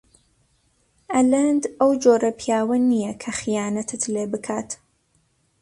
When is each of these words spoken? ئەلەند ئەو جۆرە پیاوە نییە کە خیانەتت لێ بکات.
ئەلەند 1.13 1.63
ئەو 1.79 1.91
جۆرە 2.03 2.31
پیاوە 2.39 2.77
نییە 2.89 3.13
کە 3.21 3.29
خیانەتت 3.39 4.03
لێ 4.13 4.25
بکات. 4.31 4.69